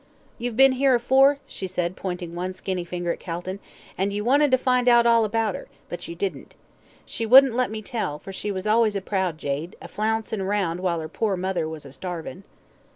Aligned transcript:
"You've 0.39 0.57
been 0.57 0.81
'ere 0.81 0.95
afore?" 0.95 1.37
she 1.45 1.67
said, 1.67 1.95
pointing 1.95 2.33
one 2.33 2.53
skinny 2.53 2.83
finger 2.83 3.11
at 3.13 3.19
Calton, 3.19 3.59
"and 3.99 4.11
you 4.11 4.23
wanted 4.25 4.49
to 4.49 4.57
find 4.57 4.89
out 4.89 5.05
all 5.05 5.23
about 5.23 5.55
'er; 5.55 5.67
but 5.89 6.07
you 6.07 6.15
didn't. 6.15 6.55
She 7.05 7.23
wouldn't 7.23 7.53
let 7.53 7.69
me 7.69 7.83
tell, 7.83 8.17
for 8.17 8.33
she 8.33 8.49
was 8.51 8.65
always 8.65 8.95
a 8.95 8.99
proud 9.01 9.37
jade, 9.37 9.75
a 9.79 9.87
flouncin' 9.87 10.41
round 10.41 10.79
while 10.79 11.03
'er 11.03 11.07
pore 11.07 11.37
mother 11.37 11.69
was 11.69 11.85
a 11.85 11.91
starvin'." 11.91 12.41